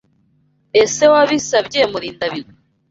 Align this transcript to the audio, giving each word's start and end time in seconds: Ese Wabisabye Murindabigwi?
Ese 0.83 1.03
Wabisabye 1.13 1.79
Murindabigwi? 1.91 2.53